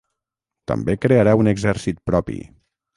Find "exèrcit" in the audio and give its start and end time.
1.55-2.05